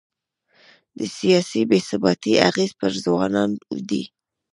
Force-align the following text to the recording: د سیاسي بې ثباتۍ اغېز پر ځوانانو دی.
د 0.97 0.99
سیاسي 1.17 1.61
بې 1.69 1.79
ثباتۍ 1.89 2.33
اغېز 2.49 2.71
پر 2.79 2.91
ځوانانو 3.03 3.73
دی. 3.89 4.03